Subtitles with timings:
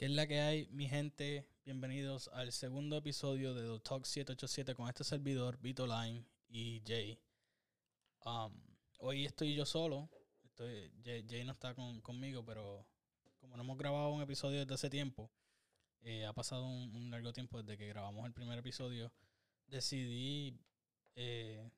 [0.00, 1.46] ¿Qué es la que hay, mi gente?
[1.62, 7.20] Bienvenidos al segundo episodio de The Talk 787 con este servidor, Vito Line y Jay.
[8.24, 8.50] Um,
[9.00, 10.08] hoy estoy yo solo.
[10.42, 12.86] Estoy, Jay, no está conmigo, pero
[13.40, 15.30] como no hemos grabado un episodio desde hace tiempo,
[16.00, 19.12] eh, ha pasado un, largo tiempo desde que grabamos el primer episodio,
[19.66, 20.58] decidí,
[21.14, 21.70] eh.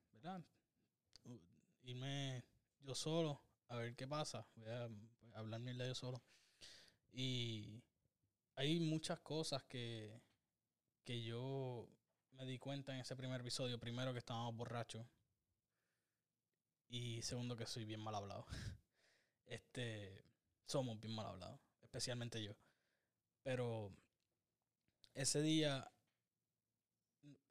[1.82, 2.44] Irme
[2.82, 4.46] yo solo a ver qué pasa.
[4.54, 4.88] Voy a,
[5.34, 6.22] hablar mierda yo solo.
[7.10, 7.82] Y
[8.56, 10.20] hay muchas cosas que,
[11.04, 11.88] que yo
[12.32, 13.78] me di cuenta en ese primer episodio.
[13.78, 15.06] Primero que estábamos borrachos.
[16.88, 18.46] Y segundo que soy bien mal hablado.
[19.44, 20.24] Este,
[20.64, 22.56] somos bien mal hablados, especialmente yo.
[23.42, 23.92] Pero
[25.12, 25.92] ese día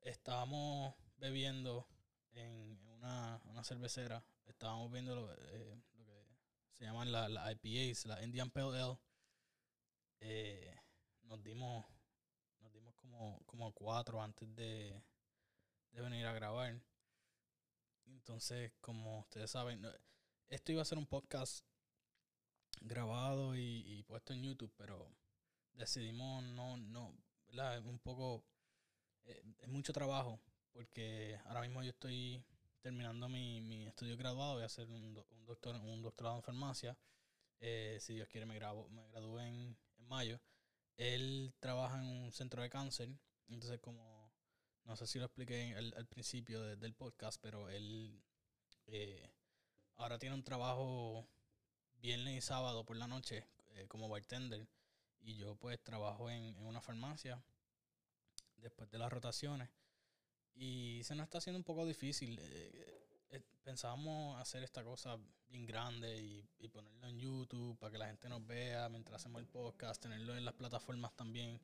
[0.02, 1.88] estábamos bebiendo
[2.32, 4.26] en una, una cervecera.
[4.46, 6.26] Estábamos viendo lo, eh, que
[6.74, 8.98] se llaman las la IPAs, la Indian Pale Ale.
[10.22, 10.81] Eh,
[11.32, 11.86] nos dimos
[12.60, 15.02] nos dimos como, como cuatro antes de,
[15.92, 16.78] de venir a grabar.
[18.06, 19.82] Entonces, como ustedes saben,
[20.50, 21.66] esto iba a ser un podcast
[22.82, 25.10] grabado y, puesto en YouTube, pero
[25.72, 27.16] decidimos no, no,
[27.48, 27.86] ¿verdad?
[27.86, 28.44] Un poco,
[29.24, 30.38] eh, es mucho trabajo,
[30.74, 32.44] porque ahora mismo yo estoy
[32.82, 36.98] terminando mi, mi estudio graduado, voy a hacer un, un, doctor, un doctorado en farmacia,
[37.62, 40.42] eh, si Dios quiere me, grabo, me gradúe en, en mayo.
[41.02, 43.10] Él trabaja en un centro de cáncer,
[43.48, 44.32] entonces como,
[44.84, 48.22] no sé si lo expliqué al, principio del podcast, pero él
[48.86, 49.28] eh,
[49.96, 51.28] ahora tiene un trabajo
[51.96, 54.68] viernes y sábado por la noche eh, como bartender
[55.22, 57.44] y yo pues trabajo en, una farmacia
[58.58, 59.72] después de las rotaciones
[60.54, 62.38] y se nos está haciendo un poco difícil.
[62.40, 63.01] Eh,
[63.64, 66.18] pensábamos hacer esta cosa bien grande
[66.58, 70.36] y, ponerlo en YouTube para que la gente nos vea mientras hacemos el podcast, tenerlo
[70.36, 71.60] en las plataformas también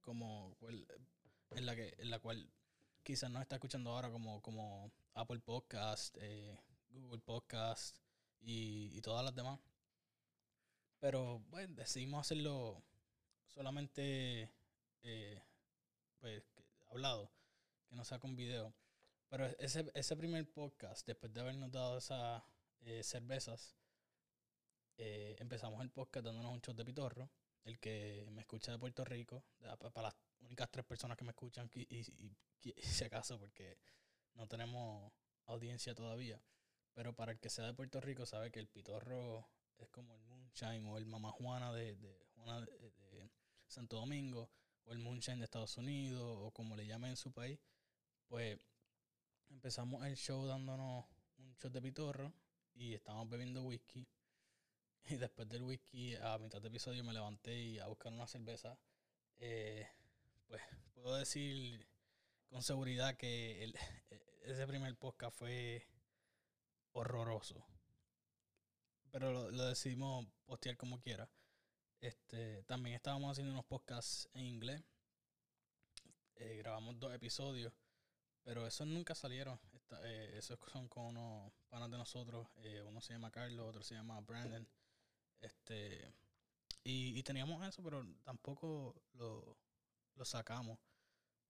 [0.00, 0.74] como pues,
[1.52, 2.50] en la que en la cual
[3.02, 6.16] quizás no está escuchando ahora como, como Apple Podcast,
[6.90, 7.98] Google Podcast,
[8.40, 9.60] y, todas las demás.
[11.00, 12.82] Pero bueno, decidimos hacerlo
[13.46, 14.50] solamente
[15.02, 15.42] eh,
[16.18, 16.42] pues
[16.90, 17.30] hablado,
[17.88, 18.74] que no sea con video.
[19.28, 22.42] Pero ese, ese primer podcast, después de habernos dado esas
[22.80, 23.76] eh, cervezas,
[24.96, 27.30] eh, empezamos el podcast dándonos un shot de pitorro.
[27.64, 29.44] El que me escucha de Puerto Rico,
[29.92, 32.34] para las únicas tres personas que me escuchan, y, y,
[32.82, 33.78] si acaso, porque
[34.34, 35.12] no tenemos
[35.44, 36.40] audiencia todavía.
[36.94, 39.46] Pero para el que sea de Puerto Rico sabe que el pitorro
[39.76, 43.30] es como el moonshine o el mamá Juana de, de, Juana de,
[43.66, 44.50] Santo Domingo
[44.84, 47.60] o el moonshine de Estados Unidos o como le llamen en su país.
[48.26, 48.58] Pues
[49.50, 51.04] empezamos el show dándonos
[51.38, 52.32] un shot de pitorro
[52.74, 54.06] y estábamos bebiendo whisky.
[55.10, 58.78] Y después del whisky, a mitad de episodio, me levanté y a buscar una cerveza.
[59.38, 59.88] Eh,
[60.46, 60.60] pues
[60.94, 61.86] puedo decir
[62.50, 63.74] con seguridad que el,
[64.44, 65.86] ese primer podcast fue
[66.92, 67.64] horroroso.
[69.10, 71.28] Pero lo, decidimos postear como quiera.
[72.00, 74.82] Este, también estábamos haciendo unos podcasts en inglés.
[76.36, 77.72] Eh, grabamos dos episodios.
[78.48, 79.60] Pero esos nunca salieron.
[80.04, 82.48] Eh, esos son con unos panas de nosotros.
[82.56, 84.66] Eh, uno se llama Carlos, otro se llama Brandon.
[85.38, 86.14] Este.
[86.82, 89.58] Y, teníamos eso, pero tampoco lo,
[90.14, 90.78] lo, sacamos.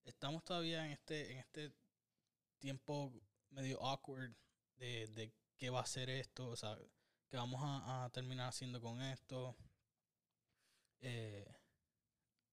[0.02, 1.72] Estamos todavía en este, en este
[2.58, 3.12] tiempo
[3.50, 4.34] medio awkward
[4.74, 6.76] de, de qué va a ser esto, o sea,
[7.28, 9.56] qué vamos a, terminar haciendo con esto.
[10.98, 11.46] Eh,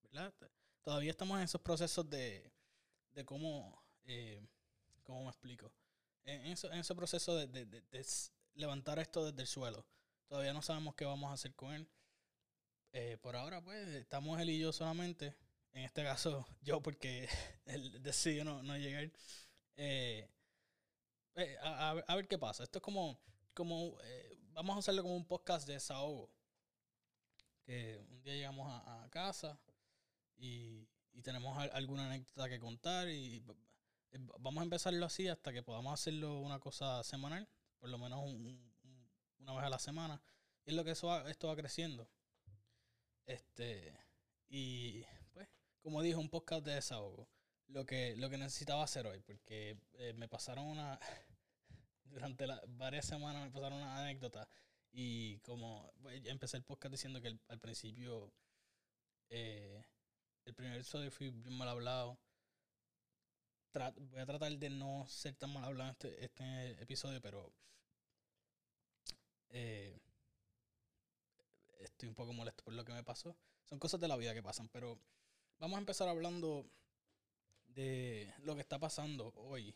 [0.04, 0.36] ¿Verdad?
[0.84, 2.54] Todavía estamos en esos procesos de,
[3.12, 4.42] de cómo, eh,
[5.04, 5.72] cómo me explico.
[6.24, 7.84] En, ese proceso de,
[8.54, 9.86] levantar esto desde el suelo.
[10.28, 11.88] Todavía no sabemos qué vamos a hacer con él.
[12.94, 15.36] Eh, por ahora, pues, estamos él y yo solamente.
[15.74, 17.28] En este caso, yo, porque
[17.66, 19.12] él decidió no, no llegar.
[19.76, 20.28] Eh,
[21.36, 22.64] eh, a, ver qué pasa.
[22.64, 23.20] Esto es como,
[23.54, 26.32] como eh, vamos a hacerlo como un podcast de desahogo.
[27.66, 29.60] Que un día llegamos a, casa
[30.38, 30.88] y,
[31.24, 33.44] tenemos alguna anécdota que contar y
[34.40, 37.48] vamos a empezarlo así hasta que podamos hacerlo una cosa semanal,
[37.80, 38.20] por lo menos
[39.40, 40.22] una vez a la semana.
[40.66, 42.10] Y es lo que eso esto va creciendo.
[43.26, 43.98] Este,
[44.48, 45.04] y
[45.34, 45.50] pues,
[45.82, 47.28] como dijo, un podcast de desahogo
[47.68, 51.00] lo que, lo que necesitaba hacer hoy, porque eh, me pasaron una,
[52.04, 54.48] durante varias semanas me pasaron una anécdota
[54.92, 58.32] y como pues, empecé el podcast diciendo que al principio
[59.30, 59.84] eh,
[60.46, 62.20] el primer episodio fui bien mal hablado.
[63.76, 67.52] Voy a tratar de no ser tan mal hablado este, este episodio, pero
[69.50, 70.00] eh,
[71.80, 73.36] estoy un poco molesto por lo que me pasó.
[73.66, 75.00] Son cosas de la vida que pasan, pero
[75.60, 76.66] vamos a empezar hablando
[77.68, 79.76] de lo que está pasando hoy.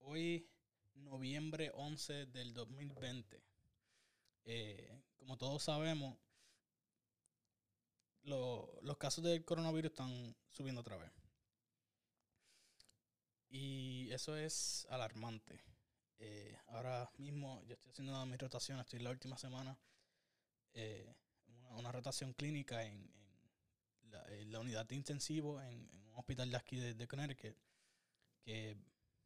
[0.00, 0.46] Hoy,
[0.94, 3.42] noviembre 11 del 2020.
[4.44, 6.18] Eh, como todos sabemos,
[8.24, 11.17] los casos del coronavirus están subiendo otra vez.
[13.50, 15.60] Y eso es alarmante.
[16.18, 19.78] Eh, ahora mismo yo estoy haciendo mi rotación, estoy en la última semana,
[20.74, 21.14] eh,
[21.70, 23.08] una, rotación clínica en,
[24.50, 27.56] la, unidad de intensivo en, un hospital de aquí de, Connecticut.
[28.42, 28.76] Que,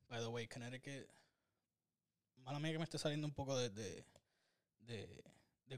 [0.09, 1.09] by the way, Connecticut,
[2.37, 4.05] mala mía que me esté saliendo un poco de, de,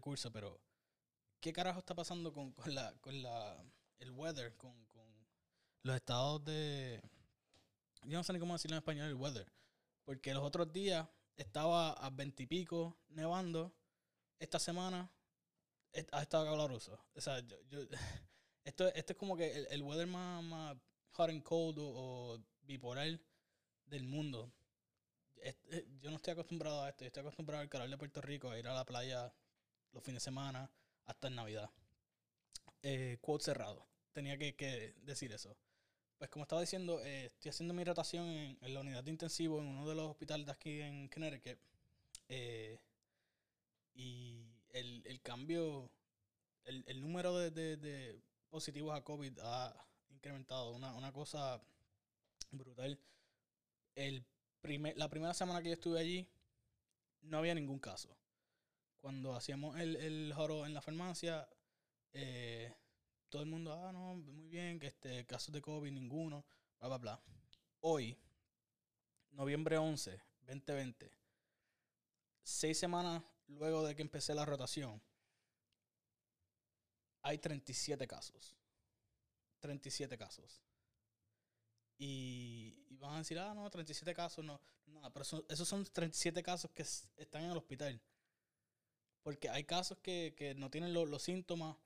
[0.00, 0.60] curso, pero
[1.40, 3.64] ¿qué carajo está pasando con, con, la, con la,
[4.00, 5.06] el weather, con, con
[5.82, 7.00] los estados de...
[8.04, 9.50] Yo no sé ni cómo decirlo en español, el weather
[10.04, 13.74] porque los otros días estaba a veintipico nevando.
[14.38, 15.10] Esta semana
[16.12, 16.98] ha estado caluroso.
[17.14, 17.78] O sea, yo,
[18.64, 20.76] esto, esto es como que el, weather más,
[21.12, 23.18] hot and cold o, bipolar
[23.86, 24.52] del mundo.
[25.36, 27.04] Eh, yo no estoy acostumbrado a esto.
[27.04, 29.32] Yo estoy acostumbrado al calor de Puerto Rico, a ir a la playa
[29.92, 30.70] los fines de semana
[31.04, 31.70] hasta en Navidad.
[32.82, 33.86] Eh, quote cerrado.
[34.12, 35.56] Tenía que decir eso.
[36.18, 39.66] Pues como estaba diciendo, eh, estoy haciendo mi rotación en, la unidad de intensivo en
[39.66, 41.58] uno de los hospitales de aquí en Connecticut.
[42.28, 42.78] Eh,
[43.94, 45.90] y el, cambio,
[46.64, 50.72] el, número de, positivos a COVID ha incrementado.
[50.72, 51.60] Una, cosa
[52.50, 52.98] brutal.
[53.94, 54.24] El
[54.60, 56.28] primer, la primera semana que yo estuve allí,
[57.22, 58.16] no había ningún caso.
[58.96, 61.46] Cuando hacíamos el, el joro en la farmacia,
[62.12, 62.72] eh,
[63.34, 66.46] todo el mundo, ah, no, muy bien, que este, casos de COVID, ninguno,
[66.78, 67.22] bla, bla, bla.
[67.80, 68.16] Hoy,
[69.32, 71.10] noviembre 11, 2020,
[72.44, 75.02] seis semanas luego de que empecé la rotación,
[77.22, 78.54] hay 37 casos.
[79.58, 80.62] 37 casos.
[81.98, 84.60] Y, van a decir, ah, no, 37 casos, no.
[84.86, 88.00] No, pero esos son 37 casos que están en el hospital.
[89.24, 91.76] Porque hay casos que, no tienen los síntomas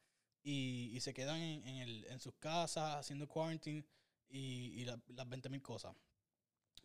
[0.42, 3.84] y, se quedan en, en, el, en, sus casas haciendo quarantine
[4.28, 5.94] y, y las 20.000 cosas.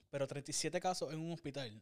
[0.09, 1.81] Pero 37 casos en un hospital,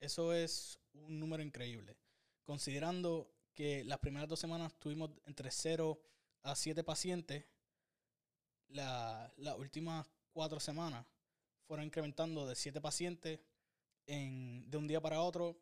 [0.00, 1.96] eso es un número increíble.
[2.44, 6.00] Considerando que las primeras dos semanas tuvimos entre 0
[6.42, 7.44] a 7 pacientes,
[8.68, 11.06] las últimas cuatro semanas
[11.66, 13.40] fueron incrementando de 7 pacientes
[14.06, 15.58] en, de un día para otro,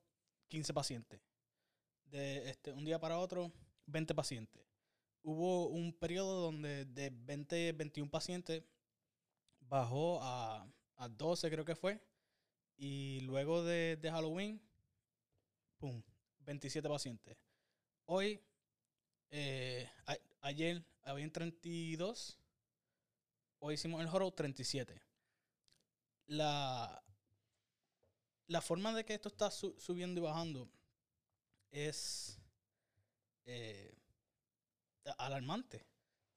[0.48, 1.20] 15 pacientes.
[2.04, 3.52] De este, un día para otro,
[3.86, 4.65] 20 pacientes
[5.26, 8.62] hubo un periodo donde de 20, 21 pacientes
[9.58, 12.00] bajó a, a 12 creo que fue.
[12.76, 14.62] Y luego de, Halloween,
[15.78, 16.00] ¡pum!
[16.40, 17.36] 27 pacientes.
[18.04, 18.40] Hoy,
[19.30, 19.90] eh,
[20.42, 22.38] ayer habían 32.
[23.58, 25.02] Hoy hicimos el horror 37.
[26.26, 27.02] La,
[28.46, 30.70] la forma de que esto está subiendo y bajando
[31.72, 32.38] es...
[33.44, 33.95] Eh,
[35.18, 35.86] alarmante.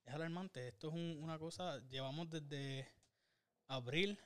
[0.03, 0.67] Es alarmante.
[0.67, 2.87] Esto es una cosa, llevamos desde
[3.67, 4.19] abril,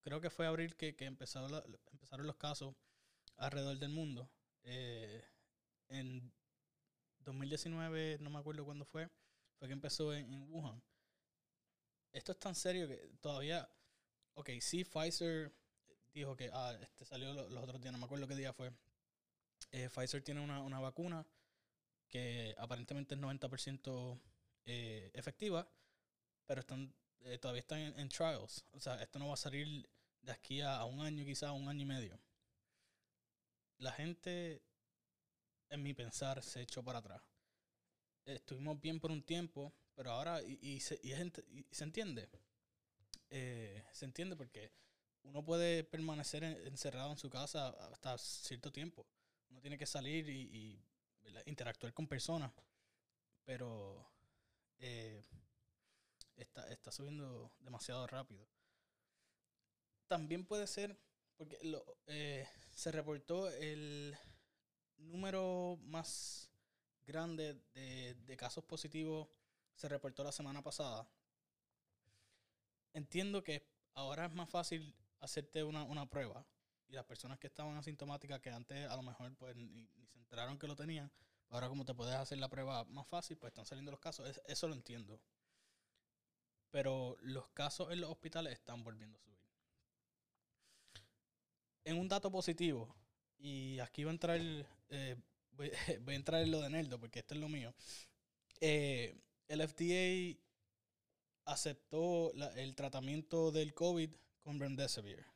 [0.00, 1.50] creo que fue abril que, que empezaron,
[2.18, 2.74] los casos
[3.36, 4.30] alrededor del mundo.
[4.62, 5.22] Eh,
[5.88, 6.32] en
[7.18, 9.08] 2019, no me acuerdo cuándo fue,
[9.58, 10.82] fue que empezó en, Wuhan.
[12.12, 13.68] Esto es tan serio que todavía,
[14.34, 15.52] ok, sí, Pfizer
[16.12, 18.72] dijo que, ah, este salió los, otros días, no me acuerdo qué día fue.
[19.72, 21.26] Eh, Pfizer tiene una, una vacuna
[22.14, 24.20] que aparentemente es 90%
[24.66, 25.68] eh, efectiva,
[26.46, 28.64] pero están eh, todavía están en, trials.
[28.70, 29.88] O sea, esto no va a salir
[30.22, 32.20] de aquí a, un año, quizás un año y medio.
[33.78, 34.62] La gente,
[35.70, 37.20] en mi pensar, se echó para atrás.
[38.24, 41.14] Estuvimos bien por un tiempo, pero ahora, y, se, y,
[41.72, 42.28] se entiende.
[43.28, 44.70] Eh, se entiende porque
[45.24, 49.04] uno puede permanecer encerrado en su casa hasta cierto tiempo.
[49.50, 50.80] Uno tiene que salir y
[51.46, 52.52] interactuar con personas,
[53.44, 54.06] pero
[54.78, 55.22] eh,
[56.36, 58.46] está, está subiendo demasiado rápido.
[60.06, 60.98] También puede ser,
[61.36, 64.16] porque lo, eh, se reportó el
[64.96, 66.50] número más
[67.06, 69.28] grande de, casos positivos,
[69.74, 71.08] se reportó la semana pasada.
[72.92, 76.46] Entiendo que ahora es más fácil hacerte una, una prueba
[76.88, 80.58] y las personas que estaban asintomáticas, que antes a lo mejor pues ni, se enteraron
[80.58, 81.10] que lo tenían,
[81.50, 84.40] ahora como te puedes hacer la prueba más fácil, pues están saliendo los casos.
[84.46, 85.20] eso lo entiendo.
[86.70, 89.38] Pero los casos en los hospitales están volviendo a subir.
[91.84, 92.94] En un dato positivo,
[93.38, 94.40] y aquí va a entrar,
[94.88, 95.16] eh,
[95.52, 95.70] voy,
[96.08, 97.74] a entrar en lo de Nerdo porque esto es lo mío.
[98.60, 99.14] Eh,
[99.48, 100.40] el FDA
[101.44, 104.10] aceptó el tratamiento del COVID
[104.40, 105.33] con Remdesivir.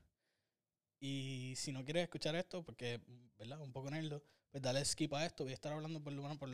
[1.01, 3.01] Y si no quieres escuchar esto, porque,
[3.39, 3.61] ¿verdad?
[3.61, 5.45] Un poco nerdo, pues dale skip a esto.
[5.45, 6.51] Voy a estar hablando por lo menos por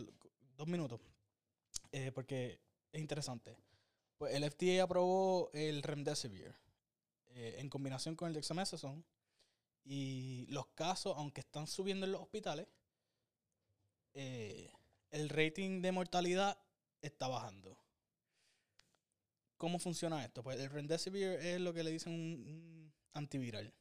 [0.57, 1.01] dos minutos.
[1.93, 2.61] Eh, porque
[2.93, 3.57] es interesante.
[4.19, 6.55] Pues el FDA aprobó el Remdesivir
[7.29, 9.03] eh, en combinación con el dexamethasone.
[9.85, 12.67] Y los casos, aunque están subiendo en los hospitales,
[14.15, 14.71] eh,
[15.11, 16.59] el rating de mortalidad
[17.03, 17.77] está bajando.
[19.57, 20.43] ¿Cómo funciona esto?
[20.43, 23.73] Pues el Remdesivir es lo que le dicen un, antiviral.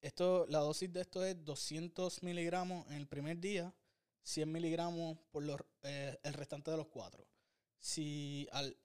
[0.00, 3.74] Esto, la dosis de esto es 200 miligramos en el primer día,
[4.22, 7.26] 100 miligramos por los, eh, el restante de los cuatro.
[7.78, 8.76] Si al,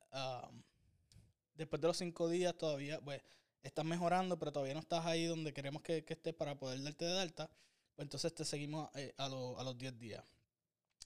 [1.54, 3.22] después de los cinco días todavía, pues,
[3.64, 7.06] estás mejorando, pero todavía no estás ahí donde queremos que, que estés para poder darte
[7.06, 7.50] de alta,
[7.96, 10.24] pues entonces te seguimos eh, a, a, los 10 días.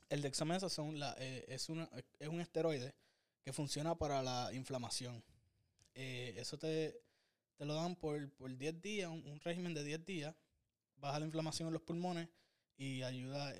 [0.09, 1.87] El dexamethasone eh, es, una,
[2.17, 2.95] es un esteroide
[3.43, 5.23] que funciona para la inflamación.
[5.93, 7.01] Eso te,
[7.59, 10.35] te, lo dan por, por 10 días, un, régimen de 10 días,
[10.95, 12.27] baja la inflamación en los pulmones
[12.77, 13.53] y ayuda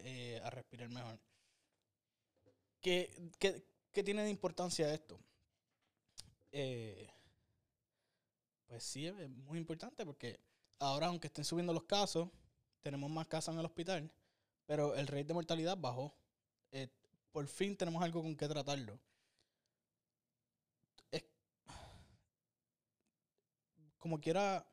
[0.44, 1.20] a respirar mejor.
[2.82, 5.20] ¿Qué, qué, qué tiene de importancia esto?
[8.68, 10.40] pues sí, es muy importante porque
[10.80, 12.30] ahora, aunque estén subiendo los casos,
[12.82, 14.12] tenemos más casos en el hospital,
[14.66, 16.14] pero el rate de mortalidad bajó.
[16.72, 16.88] Eh,
[17.32, 19.00] por fin tenemos algo con que tratarlo.
[21.12, 21.24] Es,
[24.10, 24.66] como quiera,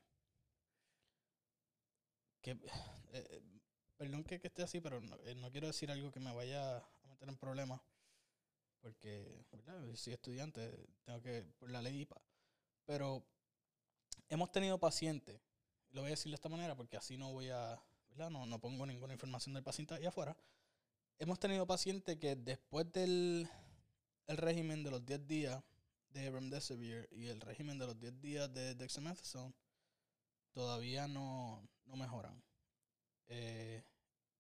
[2.40, 2.58] que, eh,
[3.12, 3.42] eh,
[3.98, 7.36] perdón que, esté así, pero no, quiero decir algo que me vaya a meter en
[7.36, 7.82] problemas,
[8.80, 9.44] porque
[9.94, 12.18] soy estudiante, tengo que, por la ley IPA,
[12.86, 13.26] pero
[14.30, 15.38] hemos tenido pacientes,
[15.90, 17.78] lo voy a decir de esta manera porque así no voy a
[18.16, 20.34] no, no pongo ninguna información del paciente ahí afuera.
[21.18, 23.50] Hemos tenido pacientes que después del
[24.28, 25.62] el régimen de los 10 días
[26.16, 29.54] de Remdesivir y el régimen de los 10 días de Dexamethasone
[30.52, 32.42] todavía no, no mejoran.
[33.26, 33.84] Eh,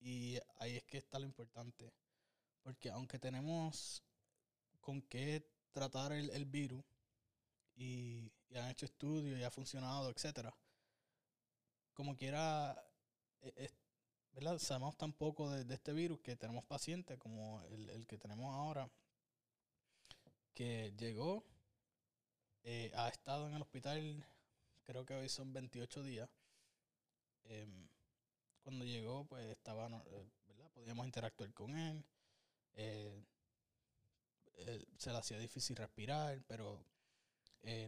[0.00, 1.92] y ahí es que está lo importante.
[2.62, 4.02] Porque aunque tenemos
[4.80, 6.82] con qué tratar el, el virus
[7.74, 10.56] y, han hecho estudios y ha funcionado, etcétera,
[11.92, 12.74] como quiera
[13.42, 13.70] e.
[14.58, 18.90] Sabemos tan poco de, este virus que tenemos pacientes como el, que tenemos ahora,
[20.52, 21.42] que llegó,
[22.68, 24.26] eh, ha estado en el hospital,
[24.82, 26.28] creo que hoy son 28 días.
[27.44, 27.88] Em,
[28.60, 30.68] cuando llegó, pues estaba, eh, ¿verdad?
[30.72, 32.04] Podíamos interactuar con él.
[32.74, 33.22] Eh,
[34.98, 36.84] se le hacía difícil respirar, pero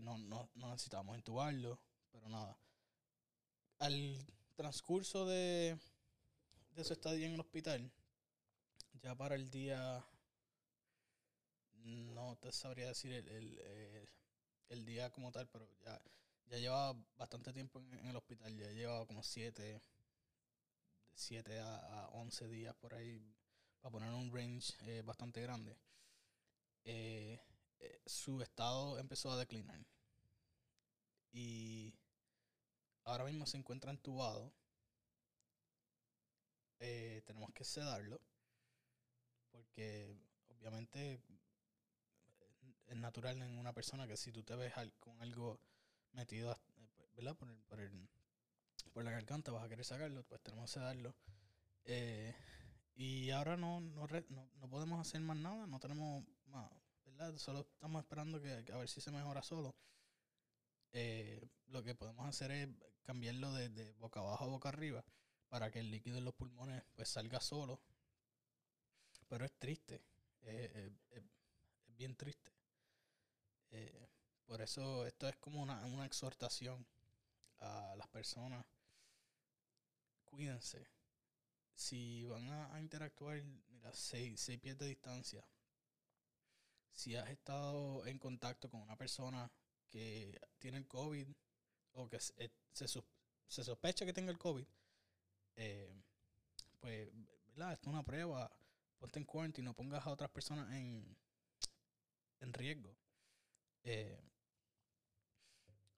[0.03, 1.81] no, no, no necesitábamos intubarlo,
[2.13, 2.57] pero nada.
[3.79, 4.17] Al
[4.55, 5.77] transcurso de,
[6.71, 7.91] de su estadía en el hospital,
[9.03, 10.05] ya para el día,
[11.85, 14.09] no te sabría decir el, el,
[14.85, 16.01] día como tal, pero ya,
[16.47, 19.83] ya llevaba bastante tiempo en, el hospital, ya llevaba como 7
[21.19, 23.21] 7 a, a 11 días por ahí,
[23.81, 25.77] para poner un range eh, bastante grande.
[26.85, 27.41] Eh,
[27.81, 29.85] eh, su estado empezó a declinar.
[31.33, 31.93] Y
[33.05, 34.53] ahora mismo se encuentra entubado.
[36.79, 38.21] Tenemos que sedarlo.
[39.51, 40.17] Porque
[40.49, 41.21] obviamente
[42.89, 45.61] es natural en una persona que si tú te ves con algo
[46.13, 46.57] metido
[47.19, 47.37] ¿verdad?
[47.37, 48.09] Por, el, por, el,
[48.93, 51.17] por la garganta vas a querer sacarlo, pues tenemos que sedarlo.
[51.85, 52.35] Eh,
[52.95, 56.71] y ahora no, no, no, podemos hacer más nada, no tenemos más,
[57.05, 57.37] ¿verdad?
[57.37, 59.75] Solo estamos esperando que, a ver si se mejora solo.
[60.93, 62.69] Eh, lo que podemos hacer es
[63.03, 65.05] cambiarlo de, boca abajo a boca arriba
[65.49, 67.81] para que el líquido en los pulmones pues salga solo.
[69.29, 70.03] Pero es triste,
[70.43, 70.93] es
[71.89, 72.58] bien triste.
[73.71, 74.09] Eh,
[74.47, 76.87] por eso esto es como una, una exhortación
[77.61, 78.65] a las personas.
[80.25, 80.87] Cuídense.
[81.75, 85.45] Si van a, interactuar, mira, seis, seis pies de distancia.
[86.93, 89.51] Si has estado en contacto con una persona
[89.89, 91.29] que tiene el COVID,
[91.93, 94.67] o que eh, se, se, sospecha que tenga el COVID,
[95.57, 95.93] eh,
[96.81, 97.11] pues,
[97.49, 97.73] ¿verdad?
[97.73, 98.51] es una prueba,
[98.99, 101.17] ponte en cuarentena, no pongas a otras personas en,
[102.41, 102.97] en riesgo.
[103.91, 104.21] Eh,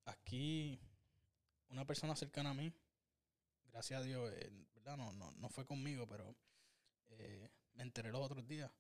[0.05, 0.79] aquí,
[1.71, 2.73] una persona cercana a mí,
[3.73, 4.33] gracias a Dios,
[4.77, 4.97] ¿verdad?
[4.97, 6.37] No, no, no fue conmigo, pero
[7.75, 8.71] me enteré los otros días.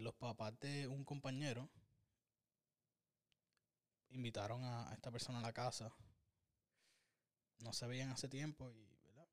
[0.00, 1.70] los papás de un compañero
[4.10, 5.94] invitaron a, esta persona a la casa.
[7.60, 9.28] No se veían hace tiempo y, ¿verdad?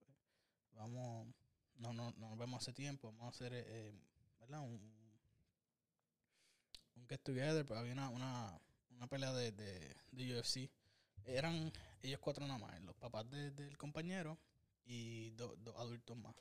[0.73, 1.27] Vamos,
[1.73, 3.99] no, no, no nos vemos hace tiempo, vamos a hacer, eh,
[4.39, 4.61] ¿verdad?
[4.61, 5.00] Un
[7.11, 8.59] get together, pero había una, una,
[8.91, 10.69] una pelea de, de, de UFC.
[11.25, 14.37] Eran ellos cuatro nada más, los papás de- del compañero
[14.85, 16.35] y dos dos adultos más.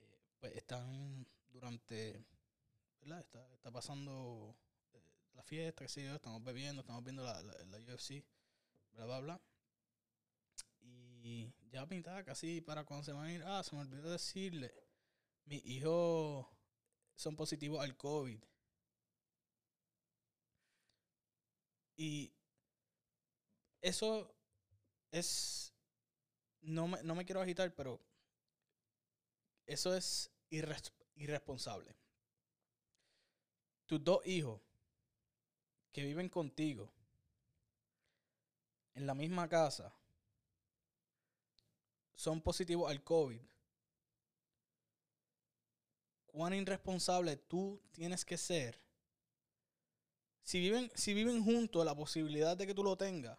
[0.00, 2.24] Eh, pues están durante,
[3.00, 3.20] ¿verdad?
[3.20, 4.54] Está, está pasando
[4.94, 5.02] eh,
[5.34, 8.24] la fiesta, qué sé yo, estamos bebiendo, estamos viendo la, la, la UFC,
[8.94, 9.40] bla, bla, bla.
[11.22, 14.10] Y ya a mitad, casi para cuando se van a ir, ah, se me olvidó
[14.10, 14.72] decirle,
[15.44, 16.46] mis hijos
[17.16, 18.40] son positivos al COVID.
[21.96, 22.30] Y
[23.80, 24.34] eso
[25.12, 25.72] es,
[26.62, 28.00] no me, no me quiero agitar, pero
[29.66, 31.94] eso es irres- irresponsable.
[33.86, 34.60] Tus dos hijos
[35.92, 36.92] que viven contigo
[38.96, 39.92] en la misma casa
[42.16, 43.40] son positivos al COVID.
[46.28, 48.78] Cuán irresponsable tú tienes que ser.
[50.46, 53.36] Si viven, si viven juntos, la posibilidad de que tú lo tengas,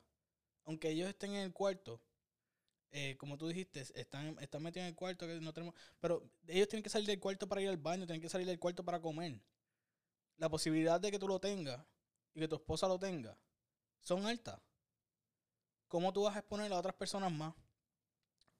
[0.65, 2.01] aunque ellos estén en el cuarto,
[2.91, 6.67] eh, como tú dijiste, están, están metidos en el cuarto, que no tenemos, pero ellos
[6.67, 9.01] tienen que salir del cuarto para ir al baño, tienen que salir del cuarto para
[9.01, 9.39] comer.
[10.35, 11.79] La posibilidad de que tú lo tengas
[12.33, 13.37] y que tu esposa lo tenga
[14.01, 14.59] son altas.
[15.87, 17.55] ¿Cómo tú vas a exponer a otras personas más?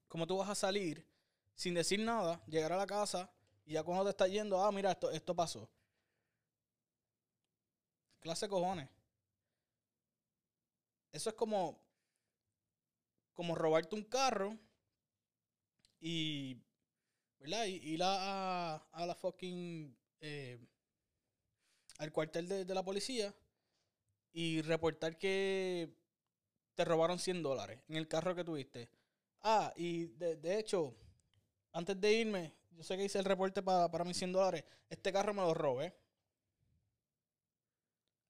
[0.07, 1.05] ¿Cómo tú vas a salir
[1.53, 3.29] sin decir nada, llegar a la casa
[3.65, 5.69] y ya cuando te estás yendo, ah, mira, esto, esto pasó?
[8.19, 8.89] Clase cojones.
[11.11, 11.81] Eso es como,
[13.33, 14.57] como robarte un carro
[15.99, 16.57] y,
[17.39, 17.65] ¿verdad?
[17.65, 20.59] Y ir a, a, a la fucking, eh,
[21.99, 23.33] al cuartel de, de la policía
[24.33, 25.93] y reportar que
[26.75, 28.89] te robaron 100 dólares en el carro que tuviste.
[29.41, 30.95] Ah, y de, de hecho,
[31.73, 34.63] antes de irme, yo sé que hice el reporte para, para mis 100 dólares.
[34.89, 35.95] Este carro me lo robé.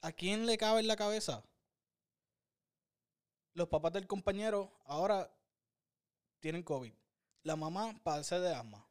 [0.01, 1.43] ¿A quién le cabe en la cabeza?
[3.53, 5.31] Los papás del compañero ahora
[6.39, 6.93] tienen COVID.
[7.43, 8.87] La mamá padece de asma.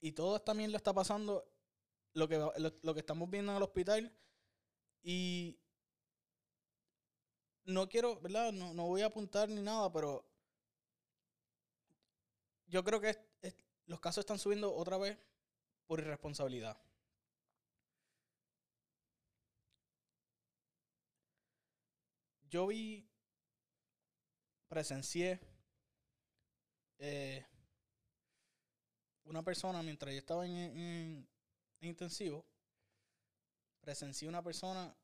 [0.00, 1.44] Y todo también lo está pasando
[2.14, 4.12] lo que, lo, lo que estamos viendo en el hospital.
[5.02, 5.58] Y
[7.64, 8.52] no quiero, ¿verdad?
[8.52, 10.24] No, no voy a apuntar ni nada, pero
[12.66, 13.16] yo creo que
[13.86, 15.18] los casos están subiendo otra vez
[15.86, 16.76] por irresponsabilidad.
[22.50, 23.06] Yo vi,
[24.68, 25.38] presencié
[26.98, 27.44] eh,
[29.24, 31.28] una persona mientras yo estaba en, en-
[31.80, 32.44] en intensivo,
[33.80, 34.94] presencié una persona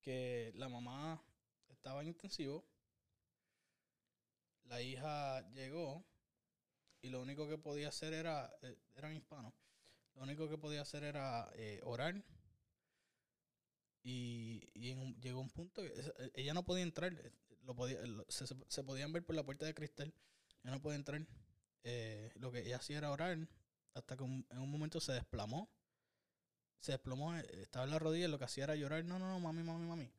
[0.00, 1.22] que la mamá
[1.68, 2.64] estaba en intensivo,
[4.64, 6.04] la hija llegó
[7.02, 9.54] y lo único que podía hacer era, eh, eran hispanos,
[10.14, 12.22] lo único que podía hacer era eh, orar
[14.06, 17.32] y, y llegó un punto que eh, ella no podía entrar, eh,
[17.64, 20.14] lo podía, se, se- podían ver por la puerta de cristal,
[20.62, 21.26] ella no podía entrar,
[21.84, 23.48] eh, lo que ella hacía era orar
[23.94, 25.70] hasta que en un momento se desplomó,
[26.80, 29.40] se desplomó, eh, estaba en la rodilla, lo que hacía era llorar, no, no, no,
[29.40, 30.10] mami, mami, mami.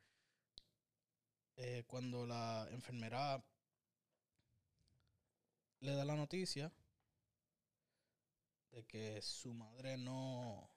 [1.58, 3.43] Eh, cuando la enfermera
[5.82, 6.71] le da la noticia
[8.71, 10.69] de que su madre no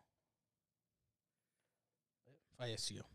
[2.61, 3.07] falleció.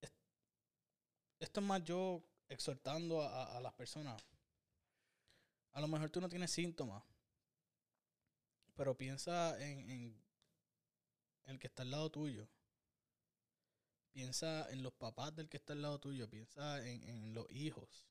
[0.00, 0.12] Es-
[1.40, 4.22] Esto es más yo exhortando a, las personas.
[5.74, 7.04] A lo mejor tú no tienes síntomas,
[8.76, 10.22] pero piensa en, en,
[11.46, 12.46] en el que está al lado tuyo.
[14.12, 16.28] Piensa en los papás del que está al lado tuyo.
[16.28, 18.04] Piensa en, en los hijos.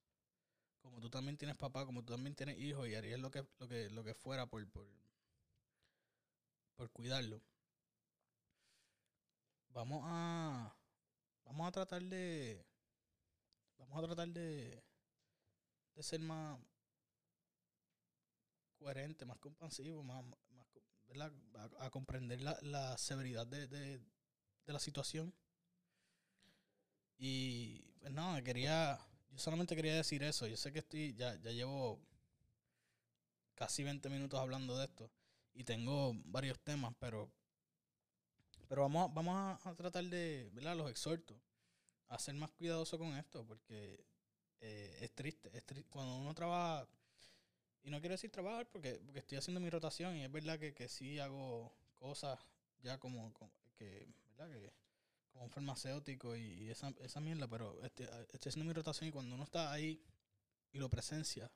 [0.82, 3.68] Como tú también tienes papá, como tú también tienes hijos y harías lo que, lo
[3.68, 4.88] que, lo que fuera por, por,
[6.76, 7.42] por cuidarlo.
[9.76, 10.74] Vamos a.
[11.44, 12.66] Vamos a tratar de.
[13.78, 14.82] Vamos a tratar de.
[15.96, 16.58] de ser más
[18.78, 20.66] coherente, más comprensivo, más, más
[21.80, 25.34] a comprender la, la severidad de, de, de la situación.
[27.18, 28.98] Y pues nada, quería,
[29.30, 30.48] yo solamente quería decir eso.
[30.48, 32.00] Yo sé que estoy, ya, ya llevo
[33.56, 35.12] casi 20 minutos hablando de esto
[35.54, 37.30] y tengo varios temas, pero,
[38.68, 40.76] pero vamos, vamos a, tratar de, ¿verdad?
[40.76, 41.38] Los exhortos
[42.08, 44.06] a ser más cuidadoso con esto, porque
[44.62, 45.90] eh, es triste, es triste.
[45.90, 46.88] Cuando uno trabaja,
[47.84, 50.74] y no quiero decir trabajar porque, porque estoy haciendo mi rotación y es verdad que,
[50.74, 52.40] que sí hago cosas
[52.82, 54.52] ya como, como que, ¿verdad?
[54.52, 54.74] Que
[55.32, 59.44] como farmacéutico y, esa, esa mierda, pero este, estoy haciendo mi rotación y cuando uno
[59.44, 60.02] está ahí
[60.72, 61.52] y lo presencia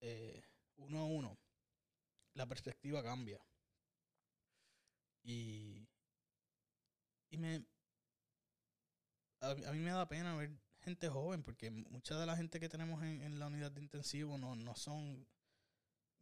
[0.00, 0.42] eh,
[0.76, 1.38] uno a uno,
[2.34, 3.40] la perspectiva cambia.
[5.28, 5.86] Y,
[7.28, 7.62] y me,
[9.40, 13.02] a, mí me da pena ver gente joven, porque mucha de la gente que tenemos
[13.02, 15.28] en, en la unidad de intensivo no, no son,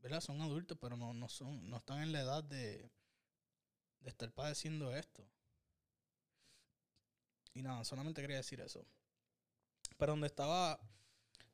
[0.00, 0.20] ¿verdad?
[0.20, 2.90] Son adultos, pero no, no, son, no están en la edad de,
[4.00, 5.24] de estar padeciendo esto.
[7.54, 8.84] Y nada, solamente quería decir eso.
[9.98, 10.80] Pero donde estaba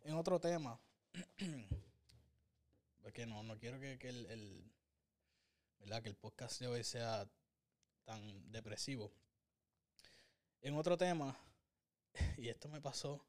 [0.05, 0.81] en otro tema,
[3.03, 4.73] porque no, no quiero que, que el, el,
[5.81, 6.03] ¿verdad?
[6.03, 7.31] que el podcast de hoy sea
[8.05, 9.13] tan depresivo.
[10.61, 11.37] En otro tema,
[12.39, 13.25] y esto me pasó,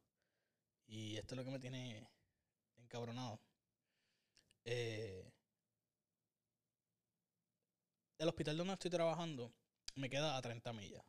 [0.87, 2.07] y esto es lo que me tiene
[2.77, 3.39] encabronado.
[4.65, 5.31] Eh,
[8.17, 9.51] el hospital donde estoy trabajando
[9.95, 11.03] me queda a 30 millas.